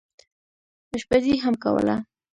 اشپزي 0.95 1.33
هم 1.43 1.53
کوله. 1.63 1.95